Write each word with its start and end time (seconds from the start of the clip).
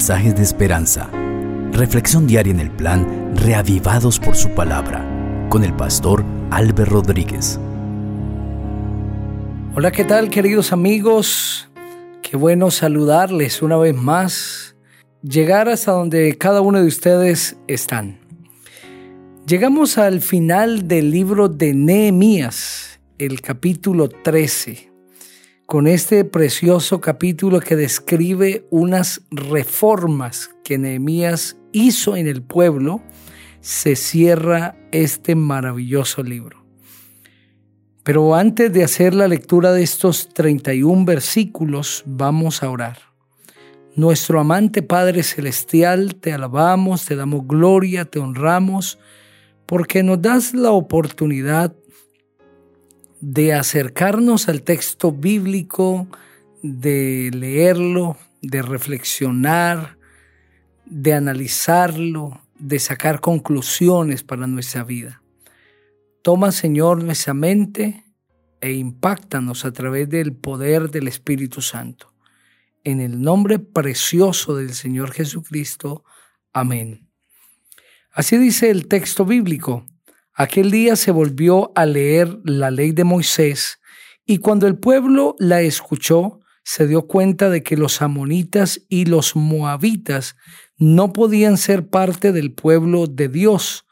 mensajes 0.00 0.34
de 0.34 0.42
esperanza. 0.42 1.10
Reflexión 1.72 2.26
diaria 2.26 2.54
en 2.54 2.60
el 2.60 2.70
plan 2.70 3.34
Reavivados 3.36 4.18
por 4.18 4.34
su 4.34 4.48
palabra 4.54 5.04
con 5.50 5.62
el 5.62 5.74
pastor 5.74 6.24
Álvaro 6.50 6.86
Rodríguez. 6.86 7.60
Hola, 9.76 9.92
¿qué 9.92 10.06
tal 10.06 10.30
queridos 10.30 10.72
amigos? 10.72 11.68
Qué 12.22 12.38
bueno 12.38 12.70
saludarles 12.70 13.60
una 13.60 13.76
vez 13.76 13.94
más, 13.94 14.74
llegar 15.22 15.68
hasta 15.68 15.92
donde 15.92 16.38
cada 16.38 16.62
uno 16.62 16.80
de 16.80 16.86
ustedes 16.86 17.58
están. 17.66 18.20
Llegamos 19.46 19.98
al 19.98 20.22
final 20.22 20.88
del 20.88 21.10
libro 21.10 21.50
de 21.50 21.74
Nehemías, 21.74 23.00
el 23.18 23.42
capítulo 23.42 24.08
13 24.08 24.89
con 25.70 25.86
este 25.86 26.24
precioso 26.24 27.00
capítulo 27.00 27.60
que 27.60 27.76
describe 27.76 28.66
unas 28.70 29.22
reformas 29.30 30.50
que 30.64 30.78
Nehemías 30.78 31.58
hizo 31.70 32.16
en 32.16 32.26
el 32.26 32.42
pueblo, 32.42 33.02
se 33.60 33.94
cierra 33.94 34.74
este 34.90 35.36
maravilloso 35.36 36.24
libro. 36.24 36.66
Pero 38.02 38.34
antes 38.34 38.72
de 38.72 38.82
hacer 38.82 39.14
la 39.14 39.28
lectura 39.28 39.70
de 39.72 39.84
estos 39.84 40.30
31 40.30 41.04
versículos, 41.04 42.02
vamos 42.04 42.64
a 42.64 42.70
orar. 42.70 42.98
Nuestro 43.94 44.40
amante 44.40 44.82
Padre 44.82 45.22
Celestial, 45.22 46.16
te 46.16 46.32
alabamos, 46.32 47.04
te 47.04 47.14
damos 47.14 47.46
gloria, 47.46 48.06
te 48.06 48.18
honramos, 48.18 48.98
porque 49.66 50.02
nos 50.02 50.20
das 50.20 50.52
la 50.52 50.72
oportunidad 50.72 51.76
de 53.20 53.52
acercarnos 53.52 54.48
al 54.48 54.62
texto 54.62 55.12
bíblico, 55.12 56.08
de 56.62 57.30
leerlo, 57.34 58.16
de 58.42 58.62
reflexionar, 58.62 59.98
de 60.86 61.14
analizarlo, 61.14 62.40
de 62.58 62.78
sacar 62.78 63.20
conclusiones 63.20 64.22
para 64.22 64.46
nuestra 64.46 64.84
vida. 64.84 65.22
Toma, 66.22 66.52
Señor, 66.52 67.02
nuestra 67.02 67.34
mente 67.34 68.04
e 68.60 68.72
impactanos 68.72 69.64
a 69.64 69.72
través 69.72 70.08
del 70.08 70.34
poder 70.34 70.90
del 70.90 71.08
Espíritu 71.08 71.62
Santo. 71.62 72.12
En 72.84 73.00
el 73.00 73.20
nombre 73.20 73.58
precioso 73.58 74.56
del 74.56 74.74
Señor 74.74 75.12
Jesucristo. 75.12 76.04
Amén. 76.52 77.06
Así 78.12 78.36
dice 78.38 78.70
el 78.70 78.88
texto 78.88 79.24
bíblico. 79.24 79.86
Aquel 80.40 80.70
día 80.70 80.96
se 80.96 81.10
volvió 81.10 81.70
a 81.74 81.84
leer 81.84 82.38
la 82.44 82.70
ley 82.70 82.92
de 82.92 83.04
Moisés 83.04 83.78
y 84.24 84.38
cuando 84.38 84.66
el 84.66 84.78
pueblo 84.78 85.36
la 85.38 85.60
escuchó, 85.60 86.40
se 86.64 86.86
dio 86.86 87.02
cuenta 87.02 87.50
de 87.50 87.62
que 87.62 87.76
los 87.76 88.00
amonitas 88.00 88.80
y 88.88 89.04
los 89.04 89.36
moabitas 89.36 90.36
no 90.78 91.12
podían 91.12 91.58
ser 91.58 91.90
parte 91.90 92.32
del 92.32 92.54
pueblo 92.54 93.06
de 93.06 93.28
Dios, 93.28 93.84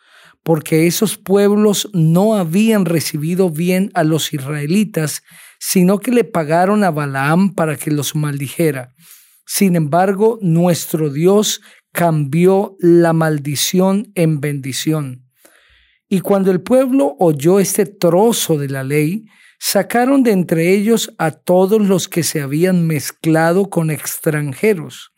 porque 0.42 0.86
esos 0.86 1.19
pueblos 1.19 1.91
no 1.92 2.34
habían 2.34 2.86
recibido 2.86 3.50
bien 3.50 3.91
a 3.92 4.02
los 4.02 4.32
israelitas, 4.32 5.24
sino 5.58 5.98
que 5.98 6.12
le 6.12 6.24
pagaron 6.24 6.82
a 6.82 6.91
Balaam 6.91 7.54
para 7.54 7.76
que 7.76 7.91
los 7.91 8.14
maldijera. 8.14 8.94
Sin 9.44 9.76
embargo, 9.76 10.38
nuestro 10.41 11.10
Dios 11.10 11.60
cambió 11.92 12.74
la 12.80 13.12
maldición 13.12 14.12
en 14.14 14.41
bendición. 14.41 15.28
Y 16.09 16.20
cuando 16.20 16.51
el 16.51 16.62
pueblo 16.62 17.17
oyó 17.19 17.61
este 17.61 17.84
trozo 17.84 18.56
de 18.56 18.69
la 18.69 18.83
ley, 18.83 19.27
sacaron 19.59 20.23
de 20.23 20.33
entre 20.33 20.73
ellos 20.73 21.12
a 21.19 21.33
todos 21.33 21.83
los 21.83 22.09
que 22.09 22.23
se 22.23 22.41
habían 22.41 22.87
mezclado 22.87 23.69
con 23.69 23.91
extranjeros. 23.91 25.12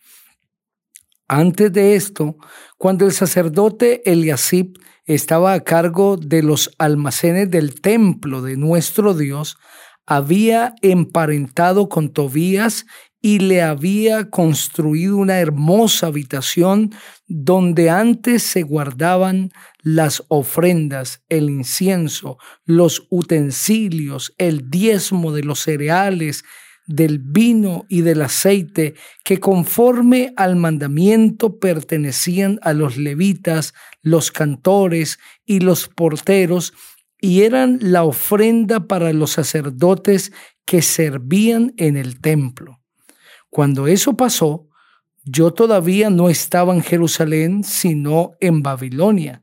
Antes 1.29 1.73
de 1.73 1.95
esto, 1.95 2.37
cuando 2.77 3.07
el 3.07 3.13
sacerdote 3.13 4.03
Eliasib 4.11 4.79
estaba 5.05 5.53
a 5.53 5.61
cargo 5.61 6.17
de 6.17 6.43
los 6.43 6.71
almacenes 6.79 7.51
del 7.51 7.81
templo 7.81 8.43
de 8.43 8.57
nuestro 8.57 9.15
Dios, 9.15 9.57
había 10.07 10.75
emparentado 10.83 11.89
con 11.89 12.13
Tobías 12.13 12.85
y 13.21 13.39
le 13.39 13.63
había 13.63 14.31
construido 14.31 15.17
una 15.17 15.39
hermosa 15.39 16.07
habitación 16.07 16.93
donde 17.27 17.91
antes 17.91 18.43
se 18.43 18.63
guardaban 18.63 19.51
las 19.83 20.25
ofrendas, 20.29 21.23
el 21.29 21.51
incienso, 21.51 22.39
los 22.65 23.07
utensilios, 23.11 24.35
el 24.39 24.71
diezmo 24.71 25.33
de 25.33 25.43
los 25.43 25.61
cereales, 25.61 26.45
del 26.87 27.21
vino 27.21 27.85
y 27.89 28.01
del 28.01 28.23
aceite, 28.23 28.95
que 29.23 29.39
conforme 29.39 30.33
al 30.37 30.57
mandamiento 30.57 31.61
pertenecían 31.61 32.59
a 32.63 32.73
los 32.73 32.97
levitas, 32.97 33.75
los 34.03 34.33
cantores 34.33 35.19
y 35.47 35.61
los 35.61 35.89
porteros, 35.89 36.73
y 37.21 37.43
eran 37.43 37.79
la 37.81 38.03
ofrenda 38.03 38.89
para 38.89 39.13
los 39.13 39.33
sacerdotes 39.33 40.33
que 40.65 40.83
servían 40.83 41.75
en 41.77 41.97
el 41.97 42.21
templo. 42.21 42.80
Cuando 43.51 43.89
eso 43.89 44.17
pasó, 44.17 44.69
yo 45.25 45.53
todavía 45.53 46.09
no 46.09 46.31
estaba 46.31 46.75
en 46.75 46.83
Jerusalén, 46.83 47.65
sino 47.65 48.33
en 48.41 48.63
Babilonia. 48.63 49.43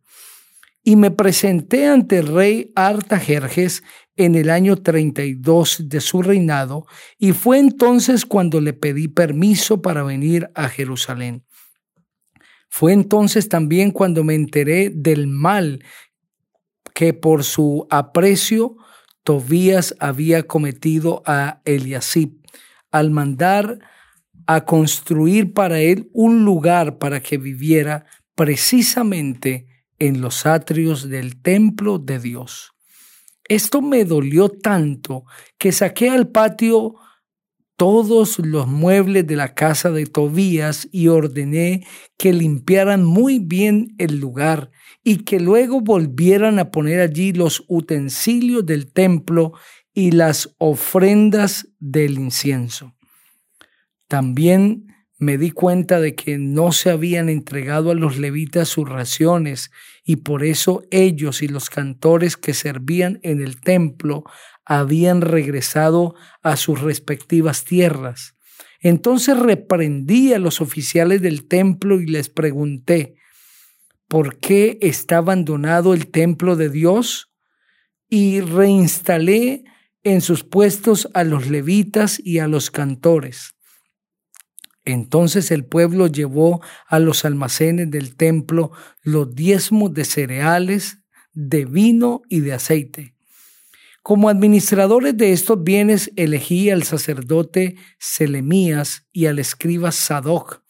Y 0.83 0.95
me 0.95 1.11
presenté 1.11 1.87
ante 1.87 2.19
el 2.19 2.27
rey 2.27 2.71
Artajerjes 2.75 3.83
en 4.15 4.35
el 4.35 4.49
año 4.49 4.77
32 4.77 5.89
de 5.89 6.01
su 6.01 6.23
reinado, 6.23 6.87
y 7.19 7.33
fue 7.33 7.59
entonces 7.59 8.25
cuando 8.25 8.59
le 8.61 8.73
pedí 8.73 9.07
permiso 9.07 9.81
para 9.81 10.01
venir 10.03 10.49
a 10.55 10.69
Jerusalén. 10.69 11.45
Fue 12.69 12.93
entonces 12.93 13.47
también 13.49 13.91
cuando 13.91 14.23
me 14.23 14.33
enteré 14.33 14.89
del 14.89 15.27
mal 15.27 15.83
que 16.93 17.13
por 17.13 17.43
su 17.43 17.85
aprecio 17.89 18.77
Tobías 19.23 19.95
había 19.99 20.43
cometido 20.43 21.21
a 21.25 21.61
Eliasib 21.65 22.41
al 22.91 23.11
mandar 23.11 23.79
a 24.47 24.65
construir 24.65 25.53
para 25.53 25.79
él 25.79 26.09
un 26.13 26.45
lugar 26.45 26.97
para 26.97 27.21
que 27.21 27.37
viviera 27.37 28.05
precisamente 28.33 29.67
en 29.99 30.21
los 30.21 30.45
atrios 30.45 31.09
del 31.09 31.41
templo 31.41 31.99
de 31.99 32.19
Dios. 32.19 32.71
Esto 33.43 33.81
me 33.81 34.05
dolió 34.05 34.49
tanto 34.49 35.23
que 35.57 35.71
saqué 35.71 36.09
al 36.09 36.29
patio 36.29 36.95
todos 37.77 38.39
los 38.39 38.67
muebles 38.67 39.27
de 39.27 39.35
la 39.35 39.53
casa 39.53 39.91
de 39.91 40.05
Tobías 40.05 40.89
y 40.91 41.07
ordené 41.09 41.85
que 42.17 42.33
limpiaran 42.33 43.05
muy 43.05 43.39
bien 43.39 43.93
el 43.99 44.19
lugar 44.19 44.71
y 45.03 45.17
que 45.17 45.39
luego 45.39 45.81
volvieran 45.81 46.57
a 46.59 46.71
poner 46.71 46.99
allí 46.99 47.33
los 47.33 47.63
utensilios 47.67 48.65
del 48.65 48.91
templo 48.91 49.53
y 49.93 50.11
las 50.11 50.55
ofrendas 50.57 51.67
del 51.79 52.17
incienso. 52.17 52.96
También 54.07 54.87
me 55.19 55.37
di 55.37 55.51
cuenta 55.51 55.99
de 55.99 56.15
que 56.15 56.37
no 56.37 56.71
se 56.71 56.91
habían 56.91 57.27
entregado 57.29 57.91
a 57.91 57.95
los 57.95 58.17
levitas 58.17 58.69
sus 58.69 58.87
raciones 58.87 59.71
y 60.03 60.17
por 60.17 60.43
eso 60.43 60.83
ellos 60.91 61.41
y 61.41 61.47
los 61.47 61.69
cantores 61.69 62.37
que 62.37 62.53
servían 62.53 63.19
en 63.23 63.41
el 63.41 63.59
templo 63.59 64.23
habían 64.63 65.21
regresado 65.21 66.15
a 66.43 66.55
sus 66.55 66.81
respectivas 66.81 67.65
tierras. 67.65 68.35
Entonces 68.79 69.37
reprendí 69.37 70.33
a 70.33 70.39
los 70.39 70.61
oficiales 70.61 71.21
del 71.21 71.47
templo 71.47 71.99
y 71.99 72.05
les 72.05 72.29
pregunté, 72.29 73.15
¿por 74.07 74.37
qué 74.37 74.77
está 74.81 75.17
abandonado 75.17 75.93
el 75.93 76.07
templo 76.07 76.55
de 76.55 76.69
Dios? 76.69 77.31
Y 78.07 78.39
reinstalé 78.41 79.63
en 80.03 80.21
sus 80.21 80.43
puestos 80.43 81.09
a 81.13 81.23
los 81.23 81.47
levitas 81.49 82.21
y 82.23 82.39
a 82.39 82.47
los 82.47 82.69
cantores. 82.71 83.56
Entonces 84.87 85.51
el 85.51 85.65
pueblo 85.65 86.07
llevó 86.07 86.61
a 86.87 86.99
los 86.99 87.25
almacenes 87.25 87.91
del 87.91 88.15
templo 88.15 88.71
los 89.03 89.35
diezmos 89.35 89.93
de 89.93 90.05
cereales, 90.05 90.99
de 91.33 91.65
vino 91.65 92.21
y 92.29 92.39
de 92.39 92.53
aceite. 92.53 93.13
Como 94.01 94.29
administradores 94.29 95.17
de 95.17 95.33
estos 95.33 95.61
bienes 95.61 96.09
elegí 96.15 96.69
al 96.69 96.83
sacerdote 96.83 97.75
Selemías 97.99 99.05
y 99.11 99.25
al 99.25 99.39
escriba 99.39 99.91
Sadoc. 99.91 100.63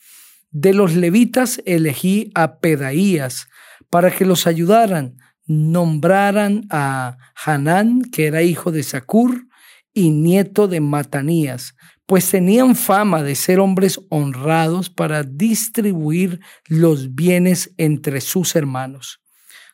De 0.49 0.73
los 0.73 0.95
levitas 0.95 1.61
elegí 1.67 2.31
a 2.33 2.59
Pedaías 2.59 3.47
para 3.91 4.09
que 4.09 4.25
los 4.25 4.47
ayudaran. 4.47 5.17
Nombraran 5.45 6.65
a 6.71 7.19
Hanán, 7.45 8.01
que 8.01 8.25
era 8.25 8.41
hijo 8.41 8.71
de 8.71 8.81
Sacur 8.81 9.45
y 9.93 10.09
nieto 10.09 10.67
de 10.67 10.81
Matanías, 10.81 11.75
pues 12.07 12.31
tenían 12.31 12.75
fama 12.75 13.21
de 13.21 13.35
ser 13.35 13.59
hombres 13.59 13.99
honrados 14.09 14.89
para 14.89 15.23
distribuir 15.23 16.39
los 16.67 17.13
bienes 17.13 17.73
entre 17.77 18.21
sus 18.21 18.55
hermanos. 18.55 19.21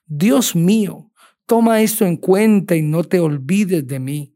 Dios 0.07 0.56
mío, 0.56 1.12
toma 1.45 1.81
esto 1.81 2.06
en 2.06 2.18
cuenta 2.18 2.75
y 2.75 2.81
no 2.81 3.03
te 3.03 3.19
olvides 3.19 3.88
de 3.88 4.00
mí. 4.00 4.35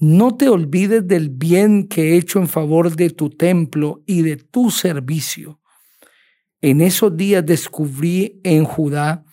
No 0.00 0.36
te 0.36 0.48
olvides 0.48 1.06
del 1.06 1.30
bien 1.30 1.86
que 1.86 2.10
he 2.10 2.16
hecho 2.16 2.40
en 2.40 2.48
favor 2.48 2.94
de 2.94 3.10
tu 3.10 3.30
templo 3.30 4.02
y 4.04 4.22
de 4.22 4.36
tu 4.36 4.72
servicio. 4.72 5.60
En 6.60 6.80
esos 6.80 7.16
días 7.16 7.46
descubrí 7.46 8.40
en 8.42 8.64
Judá 8.64 9.24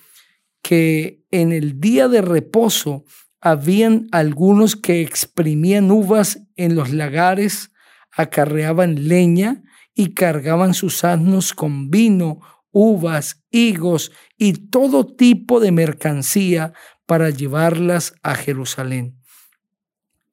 que 0.61 1.23
en 1.31 1.51
el 1.51 1.79
día 1.79 2.07
de 2.07 2.21
reposo 2.21 3.03
habían 3.41 4.07
algunos 4.11 4.75
que 4.75 5.01
exprimían 5.01 5.89
uvas 5.89 6.41
en 6.55 6.75
los 6.75 6.91
lagares, 6.91 7.71
acarreaban 8.15 9.07
leña 9.07 9.63
y 9.93 10.13
cargaban 10.13 10.73
sus 10.73 11.03
asnos 11.03 11.53
con 11.53 11.89
vino, 11.89 12.39
uvas, 12.71 13.43
higos 13.51 14.11
y 14.37 14.53
todo 14.69 15.05
tipo 15.05 15.59
de 15.59 15.71
mercancía 15.71 16.73
para 17.05 17.29
llevarlas 17.29 18.13
a 18.23 18.35
Jerusalén. 18.35 19.17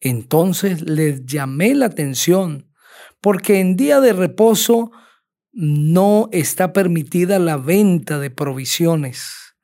Entonces 0.00 0.82
les 0.82 1.24
llamé 1.24 1.74
la 1.74 1.86
atención, 1.86 2.68
porque 3.20 3.60
en 3.60 3.76
día 3.76 4.00
de 4.00 4.12
reposo 4.12 4.90
no 5.52 6.28
está 6.32 6.72
permitida 6.72 7.38
la 7.38 7.56
venta 7.56 8.18
de 8.18 8.30
provisiones. 8.30 9.54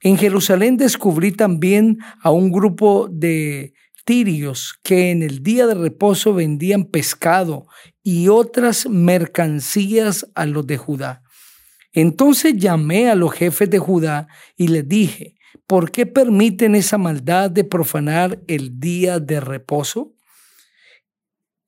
En 0.00 0.16
Jerusalén 0.16 0.76
descubrí 0.76 1.32
también 1.32 1.98
a 2.20 2.30
un 2.30 2.50
grupo 2.50 3.08
de 3.10 3.74
tirios 4.04 4.78
que 4.82 5.10
en 5.10 5.22
el 5.22 5.42
día 5.42 5.66
de 5.66 5.74
reposo 5.74 6.34
vendían 6.34 6.84
pescado 6.84 7.66
y 8.02 8.28
otras 8.28 8.86
mercancías 8.86 10.26
a 10.34 10.46
los 10.46 10.66
de 10.66 10.76
Judá. 10.76 11.22
Entonces 11.92 12.54
llamé 12.56 13.08
a 13.08 13.14
los 13.14 13.32
jefes 13.32 13.70
de 13.70 13.78
Judá 13.78 14.28
y 14.56 14.68
les 14.68 14.88
dije, 14.88 15.36
¿por 15.66 15.90
qué 15.90 16.06
permiten 16.06 16.74
esa 16.74 16.98
maldad 16.98 17.50
de 17.50 17.64
profanar 17.64 18.42
el 18.48 18.78
día 18.78 19.20
de 19.20 19.40
reposo? 19.40 20.14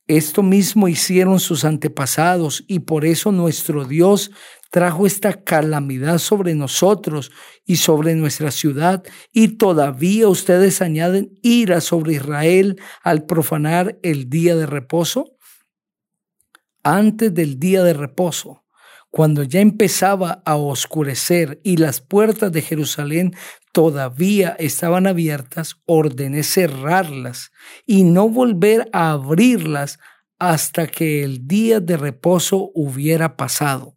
Esto 0.09 0.45
mismo 0.45 0.87
hicieron 0.87 1.41
sus 1.41 1.65
antepasados 1.65 2.65
y 2.69 2.81
por 2.81 3.05
eso 3.05 3.33
nuestro 3.33 3.85
Dios 3.85 4.31
trajo 4.71 5.07
esta 5.07 5.45
calamidad 5.45 6.19
sobre 6.19 6.55
nosotros 6.55 7.31
y 7.65 7.77
sobre 7.77 8.15
nuestra 8.15 8.51
ciudad 8.51 9.03
y 9.33 9.57
todavía 9.57 10.29
ustedes 10.29 10.83
añaden 10.83 11.39
ira 11.43 11.81
sobre 11.81 12.15
Israel 12.15 12.81
al 13.03 13.25
profanar 13.25 13.99
el 14.03 14.29
día 14.29 14.57
de 14.57 14.67
reposo. 14.67 15.37
Antes 16.83 17.35
del 17.35 17.59
día 17.59 17.83
de 17.83 17.95
reposo, 17.95 18.65
cuando 19.11 19.43
ya 19.43 19.61
empezaba 19.61 20.43
a 20.45 20.57
oscurecer 20.57 21.61
y 21.65 21.79
las 21.79 22.01
puertas 22.01 22.53
de 22.53 22.63
Jerusalén 22.63 23.35
todavía 23.73 24.57
estaban 24.59 25.07
abiertas, 25.07 25.77
ordené 25.87 26.43
cerrarlas 26.43 27.51
y 27.87 28.05
no 28.05 28.29
volver 28.29 28.89
a 28.93 29.13
abrirlas 29.13 29.99
hasta 30.39 30.87
que 30.87 31.25
el 31.25 31.47
día 31.47 31.81
de 31.81 31.97
reposo 31.97 32.71
hubiera 32.75 33.37
pasado. 33.37 33.96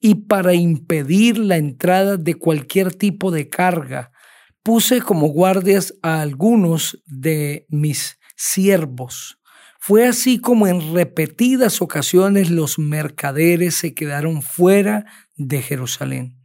Y 0.00 0.26
para 0.26 0.54
impedir 0.54 1.38
la 1.38 1.58
entrada 1.58 2.16
de 2.16 2.34
cualquier 2.34 2.94
tipo 2.94 3.30
de 3.30 3.48
carga, 3.48 4.10
puse 4.62 5.00
como 5.00 5.28
guardias 5.28 5.94
a 6.02 6.22
algunos 6.22 7.02
de 7.06 7.66
mis 7.68 8.18
siervos 8.34 9.40
fue 9.82 10.06
así 10.06 10.38
como 10.38 10.66
en 10.66 10.92
repetidas 10.92 11.80
ocasiones 11.80 12.50
los 12.50 12.78
mercaderes 12.78 13.74
se 13.76 13.94
quedaron 13.94 14.42
fuera 14.42 15.06
de 15.36 15.62
Jerusalén. 15.62 16.36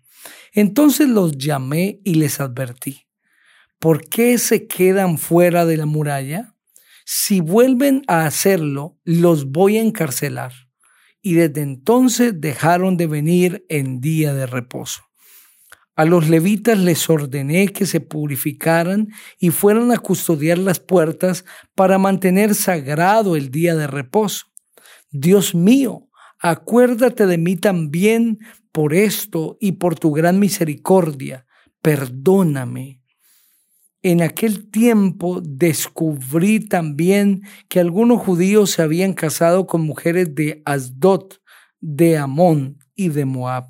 Entonces 0.53 1.09
los 1.09 1.37
llamé 1.37 1.99
y 2.05 2.15
les 2.15 2.39
advertí, 2.39 3.07
¿por 3.77 4.07
qué 4.07 4.37
se 4.37 4.67
quedan 4.67 5.17
fuera 5.17 5.65
de 5.65 5.75
la 5.75 5.85
muralla? 5.85 6.55
Si 7.03 7.41
vuelven 7.41 8.03
a 8.07 8.25
hacerlo, 8.25 8.97
los 9.03 9.51
voy 9.51 9.77
a 9.77 9.81
encarcelar. 9.81 10.53
Y 11.25 11.33
desde 11.33 11.63
entonces 11.63 12.39
dejaron 12.39 12.98
de 12.98 13.07
venir 13.07 13.66
en 13.68 14.00
día 14.00 14.36
de 14.36 14.45
reposo. 14.45 15.01
A 15.95 16.06
los 16.06 16.30
levitas 16.30 16.77
les 16.77 17.10
ordené 17.10 17.69
que 17.69 17.88
se 17.88 18.00
purificaran 18.00 19.07
y 19.39 19.50
fueran 19.50 19.92
a 19.92 19.98
custodiar 19.98 20.60
las 20.60 20.80
puertas 20.80 21.44
para 21.74 21.98
mantener 21.98 22.54
sagrado 22.54 23.36
el 23.36 23.50
día 23.50 23.74
de 23.74 23.88
reposo. 23.88 24.45
Dios 25.10 25.56
mío, 25.56 26.10
acuérdate 26.38 27.25
de 27.25 27.39
mí 27.39 27.56
también 27.56 28.38
por 28.72 28.94
esto 28.94 29.57
y 29.60 29.72
por 29.72 29.98
tu 29.98 30.12
gran 30.12 30.38
misericordia. 30.38 31.48
Perdóname. 31.81 33.01
En 34.07 34.21
aquel 34.21 34.69
tiempo 34.69 35.41
descubrí 35.41 36.59
también 36.59 37.41
que 37.67 37.79
algunos 37.79 38.21
judíos 38.21 38.69
se 38.69 38.83
habían 38.83 39.13
casado 39.13 39.65
con 39.65 39.81
mujeres 39.81 40.35
de 40.35 40.61
Asdod, 40.63 41.39
de 41.81 42.15
Amón 42.15 42.77
y 42.93 43.09
de 43.09 43.25
Moab 43.25 43.65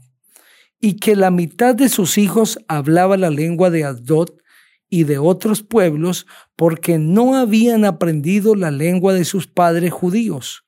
y 0.81 0.97
que 0.97 1.15
la 1.15 1.31
mitad 1.31 1.73
de 1.73 1.87
sus 1.87 2.17
hijos 2.17 2.59
hablaba 2.67 3.15
la 3.15 3.29
lengua 3.29 3.69
de 3.69 3.85
Asdod 3.85 4.31
y 4.89 5.05
de 5.05 5.19
otros 5.19 5.63
pueblos 5.63 6.27
porque 6.57 6.97
no 6.97 7.37
habían 7.37 7.85
aprendido 7.85 8.55
la 8.55 8.71
lengua 8.71 9.13
de 9.13 9.23
sus 9.23 9.47
padres 9.47 9.93
judíos. 9.93 10.65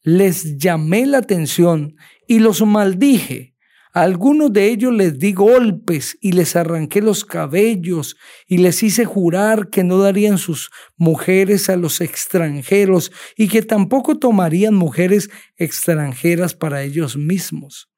Les 0.00 0.56
llamé 0.56 1.04
la 1.04 1.18
atención 1.18 1.94
y 2.26 2.38
los 2.38 2.62
maldije. 2.62 3.54
A 3.92 4.02
algunos 4.02 4.52
de 4.52 4.66
ellos 4.66 4.92
les 4.92 5.18
di 5.18 5.32
golpes 5.32 6.18
y 6.20 6.32
les 6.32 6.56
arranqué 6.56 7.00
los 7.00 7.24
cabellos 7.24 8.16
y 8.46 8.58
les 8.58 8.82
hice 8.82 9.04
jurar 9.04 9.70
que 9.70 9.84
no 9.84 9.98
darían 9.98 10.38
sus 10.38 10.70
mujeres 10.96 11.68
a 11.68 11.76
los 11.76 12.00
extranjeros 12.00 13.12
y 13.36 13.48
que 13.48 13.62
tampoco 13.62 14.18
tomarían 14.18 14.74
mujeres 14.74 15.30
extranjeras 15.56 16.54
para 16.54 16.82
ellos 16.82 17.16
mismos 17.16 17.88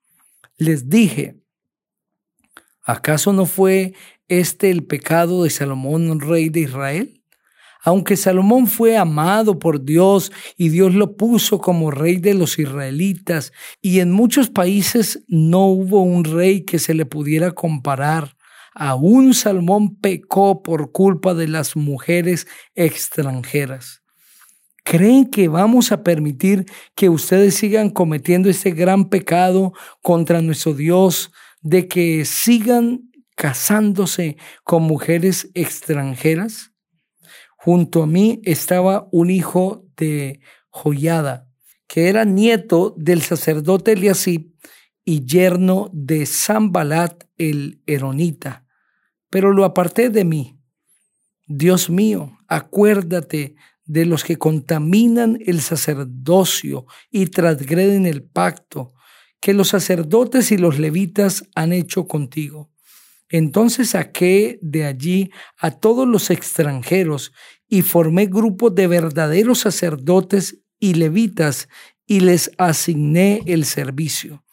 les 0.61 0.91
dije, 0.91 1.41
¿acaso 2.83 3.33
no 3.33 3.47
fue 3.47 3.95
este 4.29 4.71
el 4.71 4.85
pecado 4.85 5.43
de 5.43 5.51
Salomón, 5.51 6.21
rey 6.21 6.51
de 6.51 6.61
Israel? 6.61 7.20
Aunque 7.83 8.17
Salomón 8.17 8.67
fue 8.67 8.97
amado 8.97 9.59
por 9.59 9.85
Dios 9.85 10.33
y 10.57 10.69
Dios 10.69 10.95
lo 10.95 11.17
puso 11.17 11.61
como 11.61 11.91
rey 11.91 12.19
de 12.19 12.35
los 12.35 12.59
israelitas, 12.59 13.53
y 13.81 14.01
en 14.01 14.13
muchos 14.13 14.51
países 14.51 15.25
no 15.29 15.67
hubo 15.67 16.03
un 16.03 16.25
rey 16.25 16.63
que 16.65 16.79
se 16.79 16.95
le 16.95 17.07
pudiera 17.07 17.53
comparar, 17.53 18.37
aún 18.75 19.35
Salomón 19.35 19.97
pecó 19.97 20.63
por 20.63 20.93
culpa 20.93 21.35
de 21.35 21.49
las 21.49 21.75
mujeres 21.77 22.47
extranjeras. 22.75 24.03
¿Creen 24.85 25.27
que 25.27 25.49
vamos 25.49 25.93
a 25.93 26.03
permitir 26.03 26.67
que 26.95 27.09
ustedes 27.09 27.55
sigan 27.55 27.91
cometiendo 27.91 28.49
este 28.49 28.73
gran 28.73 29.09
pecado 29.09 29.73
contra 30.03 30.43
nuestro 30.43 30.75
Dios 30.75 31.31
de 31.61 31.87
que 31.87 32.25
sigan 32.25 33.11
casándose 33.37 34.37
con 34.65 34.83
mujeres 34.83 35.51
extranjeras? 35.55 36.73
Junto 37.63 38.05
a 38.05 38.07
mí 38.07 38.41
estaba 38.45 39.07
un 39.13 39.29
hijo 39.29 39.85
de 39.95 40.41
Joyada, 40.71 41.47
que 41.87 42.09
era 42.09 42.25
nieto 42.25 42.95
del 42.97 43.21
sacerdote 43.21 43.93
Eliasib 43.93 44.55
y 45.05 45.27
yerno 45.27 45.91
de 45.93 46.25
Sambalat 46.25 47.25
el 47.37 47.83
Eronita, 47.85 48.65
pero 49.29 49.53
lo 49.53 49.67
aparté 49.67 50.09
de 50.09 50.25
mí. 50.25 50.59
Dios 51.47 51.91
mío, 51.91 52.39
acuérdate 52.49 53.57
de 53.85 54.07
los 54.07 54.25
que 54.25 54.39
contaminan 54.39 55.39
el 55.45 55.61
sacerdocio 55.61 56.87
y 57.11 57.27
transgreden 57.27 58.07
el 58.07 58.23
pacto 58.23 58.95
que 59.39 59.53
los 59.53 59.69
sacerdotes 59.69 60.51
y 60.51 60.57
los 60.57 60.79
levitas 60.79 61.45
han 61.55 61.75
hecho 61.75 62.07
contigo. 62.07 62.71
Entonces 63.31 63.91
saqué 63.91 64.59
de 64.61 64.85
allí 64.85 65.31
a 65.59 65.71
todos 65.71 66.07
los 66.07 66.31
extranjeros 66.31 67.33
y 67.69 67.83
formé 67.83 68.27
grupos 68.27 68.75
de 68.75 68.87
verdaderos 68.87 69.61
sacerdotes 69.61 70.59
y 70.79 70.95
levitas 70.95 71.69
y 72.07 72.21
les 72.21 72.51
asigné 72.59 73.43
el 73.47 73.65
servicio, 73.65 74.45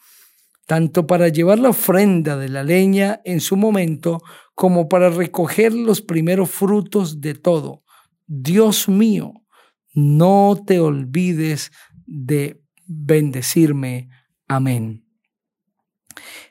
tanto 0.66 1.06
para 1.06 1.28
llevar 1.28 1.58
la 1.58 1.70
ofrenda 1.70 2.36
de 2.36 2.48
la 2.48 2.62
leña 2.62 3.20
en 3.24 3.40
su 3.40 3.56
momento 3.56 4.22
como 4.54 4.88
para 4.88 5.10
recoger 5.10 5.74
los 5.74 6.00
primeros 6.00 6.50
frutos 6.50 7.20
de 7.20 7.34
todo 7.34 7.82
Dios 8.28 8.90
mío, 8.90 9.32
no 9.94 10.62
te 10.66 10.80
olvides 10.80 11.72
de 12.06 12.62
bendecirme. 12.86 14.10
Amén. 14.46 15.06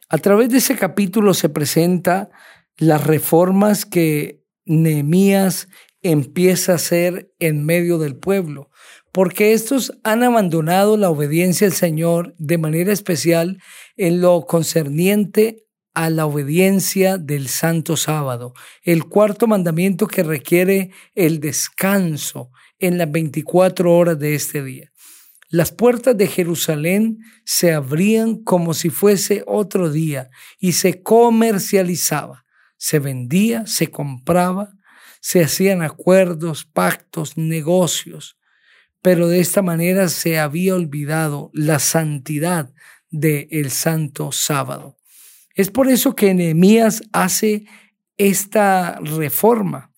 A 0.09 0.17
través 0.19 0.49
de 0.49 0.59
ese 0.59 0.77
capítulo 0.77 1.33
se 1.33 1.49
presenta 1.49 2.29
las 2.77 3.05
reformas 3.05 3.85
que 3.85 4.41
Nehemías 4.65 5.67
empieza 6.01 6.71
a 6.71 6.75
hacer 6.75 7.33
en 7.39 7.65
medio 7.65 7.97
del 7.97 8.15
pueblo, 8.15 8.69
porque 9.11 9.51
estos 9.51 9.99
han 10.03 10.23
abandonado 10.23 10.95
la 10.95 11.09
obediencia 11.09 11.67
al 11.67 11.73
Señor 11.73 12.35
de 12.37 12.57
manera 12.57 12.93
especial 12.93 13.61
en 13.97 14.21
lo 14.21 14.45
concerniente 14.45 15.65
a 15.93 16.09
la 16.09 16.25
obediencia 16.25 17.17
del 17.17 17.49
santo 17.49 17.97
sábado, 17.97 18.53
el 18.83 19.05
cuarto 19.05 19.45
mandamiento 19.45 20.07
que 20.07 20.23
requiere 20.23 20.91
el 21.15 21.41
descanso 21.41 22.51
en 22.79 22.97
las 22.97 23.11
24 23.11 23.93
horas 23.93 24.17
de 24.19 24.35
este 24.35 24.63
día. 24.63 24.91
Las 25.49 25.71
puertas 25.71 26.17
de 26.17 26.27
Jerusalén 26.27 27.19
se 27.45 27.73
abrían 27.73 28.43
como 28.43 28.73
si 28.73 28.89
fuese 28.89 29.43
otro 29.47 29.89
día 29.89 30.29
y 30.59 30.73
se 30.73 31.01
comercializaba, 31.01 32.45
se 32.77 32.99
vendía, 32.99 33.65
se 33.65 33.89
compraba, 33.89 34.73
se 35.21 35.43
hacían 35.43 35.81
acuerdos, 35.83 36.65
pactos, 36.65 37.37
negocios, 37.37 38.37
pero 39.01 39.29
de 39.29 39.39
esta 39.39 39.61
manera 39.61 40.09
se 40.09 40.37
había 40.37 40.75
olvidado 40.75 41.49
la 41.53 41.79
santidad 41.79 42.73
del 43.09 43.71
santo 43.71 44.33
sábado. 44.33 44.97
Es 45.55 45.71
por 45.71 45.87
eso 45.87 46.13
que 46.13 46.33
Nehemías 46.33 47.03
hace 47.13 47.65
esta 48.17 48.99
reforma. 48.99 49.91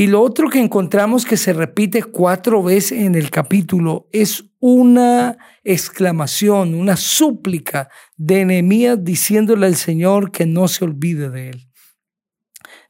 Y 0.00 0.06
lo 0.06 0.22
otro 0.22 0.48
que 0.48 0.60
encontramos 0.60 1.26
que 1.26 1.36
se 1.36 1.52
repite 1.52 2.04
cuatro 2.04 2.62
veces 2.62 3.00
en 3.00 3.16
el 3.16 3.30
capítulo 3.30 4.08
es 4.12 4.44
una 4.60 5.36
exclamación, 5.64 6.74
una 6.74 6.96
súplica 6.96 7.88
de 8.16 8.44
Nehemías 8.44 9.02
diciéndole 9.02 9.66
al 9.66 9.74
Señor 9.74 10.30
que 10.30 10.46
no 10.46 10.68
se 10.68 10.84
olvide 10.84 11.30
de 11.30 11.50
él. 11.50 11.68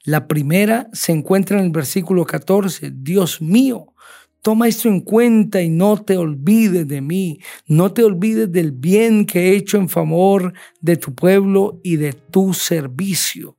La 0.05 0.29
primera 0.29 0.91
se 0.93 1.13
encuentra 1.13 1.59
en 1.59 1.65
el 1.65 1.71
versículo 1.71 2.27
14, 2.27 2.93
Dios 2.95 3.41
mío, 3.41 3.95
Toma 4.43 4.69
esto 4.69 4.89
en 4.89 5.01
cuenta 5.01 5.63
y 5.63 5.69
no 5.69 6.03
te 6.03 6.17
olvides 6.17 6.87
de 6.87 7.01
mí, 7.01 7.41
no 7.67 7.93
te 7.93 8.05
olvides 8.05 8.53
del 8.53 8.73
bien 8.73 9.27
que 9.27 9.49
he 9.49 9.57
hecho 9.57 9.79
en 9.79 9.89
favor 9.89 10.53
de 10.81 10.97
tu 10.97 11.15
pueblo 11.15 11.81
y 11.83 11.97
de 11.97 12.13
tu 12.13 12.55
servicio. 12.55 13.57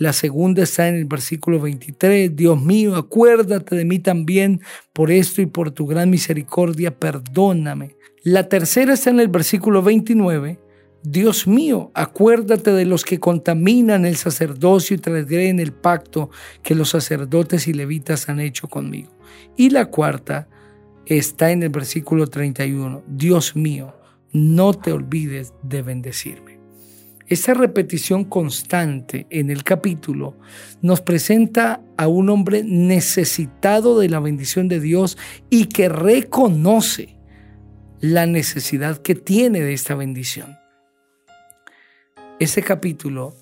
La 0.00 0.14
segunda 0.14 0.62
está 0.62 0.88
en 0.88 0.94
el 0.94 1.04
versículo 1.04 1.60
23. 1.60 2.34
Dios 2.34 2.58
mío, 2.58 2.96
acuérdate 2.96 3.76
de 3.76 3.84
mí 3.84 3.98
también 3.98 4.62
por 4.94 5.10
esto 5.10 5.42
y 5.42 5.46
por 5.46 5.72
tu 5.72 5.86
gran 5.86 6.08
misericordia, 6.08 6.98
perdóname. 6.98 7.96
La 8.22 8.48
tercera 8.48 8.94
está 8.94 9.10
en 9.10 9.20
el 9.20 9.28
versículo 9.28 9.82
29. 9.82 10.58
Dios 11.02 11.46
mío, 11.46 11.90
acuérdate 11.92 12.72
de 12.72 12.86
los 12.86 13.04
que 13.04 13.20
contaminan 13.20 14.06
el 14.06 14.16
sacerdocio 14.16 14.96
y 14.96 15.00
transgreden 15.00 15.60
el 15.60 15.74
pacto 15.74 16.30
que 16.62 16.74
los 16.74 16.88
sacerdotes 16.88 17.68
y 17.68 17.74
levitas 17.74 18.30
han 18.30 18.40
hecho 18.40 18.68
conmigo. 18.68 19.10
Y 19.54 19.68
la 19.68 19.90
cuarta 19.90 20.48
está 21.04 21.50
en 21.50 21.62
el 21.62 21.68
versículo 21.68 22.26
31. 22.26 23.02
Dios 23.06 23.54
mío, 23.54 23.94
no 24.32 24.72
te 24.72 24.92
olvides 24.92 25.52
de 25.62 25.82
bendecirme. 25.82 26.49
Esta 27.30 27.54
repetición 27.54 28.24
constante 28.24 29.28
en 29.30 29.50
el 29.50 29.62
capítulo 29.62 30.36
nos 30.82 31.00
presenta 31.00 31.80
a 31.96 32.08
un 32.08 32.28
hombre 32.28 32.64
necesitado 32.64 34.00
de 34.00 34.08
la 34.08 34.18
bendición 34.18 34.66
de 34.66 34.80
Dios 34.80 35.16
y 35.48 35.66
que 35.66 35.88
reconoce 35.88 37.16
la 38.00 38.26
necesidad 38.26 38.98
que 38.98 39.14
tiene 39.14 39.60
de 39.60 39.72
esta 39.72 39.94
bendición. 39.94 40.58
Este 42.40 42.64
capítulo 42.64 43.36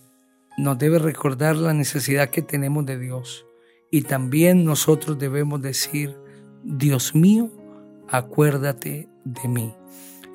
nos 0.58 0.76
debe 0.76 0.98
recordar 0.98 1.56
la 1.56 1.72
necesidad 1.72 2.28
que 2.28 2.42
tenemos 2.42 2.84
de 2.84 2.98
Dios 2.98 3.46
y 3.90 4.02
también 4.02 4.64
nosotros 4.64 5.18
debemos 5.18 5.62
decir, 5.62 6.14
Dios 6.62 7.14
mío, 7.14 7.50
acuérdate 8.06 9.08
de 9.24 9.48
mí. 9.48 9.72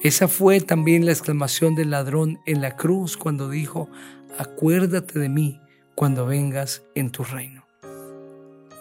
Esa 0.03 0.27
fue 0.27 0.59
también 0.61 1.05
la 1.05 1.11
exclamación 1.11 1.73
del 1.73 1.89
ladrón 1.89 2.39
en 2.45 2.61
la 2.61 2.75
cruz 2.75 3.17
cuando 3.17 3.49
dijo, 3.49 3.89
acuérdate 4.37 5.17
de 5.17 5.29
mí 5.29 5.59
cuando 5.95 6.25
vengas 6.25 6.83
en 6.93 7.09
tu 7.09 7.23
reino. 7.23 7.65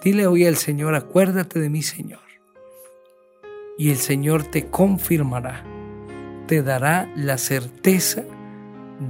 Dile 0.05 0.27
hoy 0.27 0.45
al 0.45 0.57
Señor, 0.57 0.95
acuérdate 0.95 1.61
de 1.61 1.71
mí, 1.71 1.83
Señor. 1.83 2.21
Y 3.79 3.91
el 3.91 3.97
Señor 3.97 4.43
te 4.43 4.67
confirmará, 4.67 5.65
te 6.47 6.63
dará 6.63 7.11
la 7.17 7.39
certeza 7.39 8.25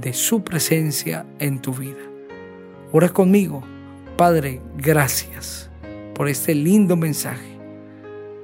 de 0.01 0.13
su 0.13 0.43
presencia 0.43 1.25
en 1.39 1.61
tu 1.61 1.73
vida. 1.73 1.99
Ora 2.91 3.09
conmigo 3.09 3.63
Padre, 4.17 4.61
gracias 4.77 5.71
por 6.13 6.29
este 6.29 6.53
lindo 6.53 6.95
mensaje. 6.95 7.57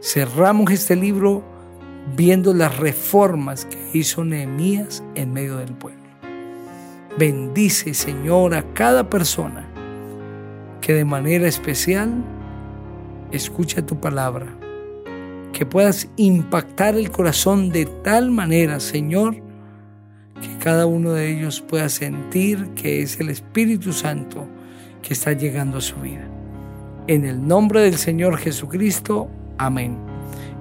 Cerramos 0.01 0.71
este 0.71 0.95
libro 0.95 1.43
viendo 2.16 2.54
las 2.54 2.78
reformas 2.78 3.66
que 3.66 3.98
hizo 3.98 4.24
Nehemías 4.24 5.04
en 5.16 5.34
medio 5.34 5.58
del 5.58 5.74
pueblo. 5.74 6.00
Bendice, 7.18 7.94
Señor, 7.94 8.54
a 8.54 8.63
cada 8.74 9.10
persona 9.10 9.68
que 10.82 10.94
de 10.94 11.06
manera 11.06 11.48
especial 11.48 12.10
escucha 13.32 13.86
tu 13.86 14.00
palabra. 14.00 14.48
Que 15.54 15.66
puedas 15.66 16.08
impactar 16.16 16.96
el 16.96 17.12
corazón 17.12 17.70
de 17.70 17.86
tal 17.86 18.32
manera, 18.32 18.80
Señor, 18.80 19.36
que 20.42 20.58
cada 20.63 20.86
uno 20.86 21.12
de 21.12 21.32
ellos 21.32 21.62
pueda 21.62 21.89
sentir 21.89 22.70
que 22.75 23.01
es 23.01 23.20
el 23.20 23.30
Espíritu 23.30 23.92
Santo 23.92 24.48
que 25.01 25.13
está 25.13 25.34
llegando 25.34 25.80
a 25.80 25.82
su 25.82 25.96
vida. 25.98 26.28
En 27.08 27.25
el 27.25 27.46
nombre 27.46 27.82
del 27.82 27.98
Señor 27.98 28.38
Jesucristo, 28.38 29.30
amén. 29.58 30.09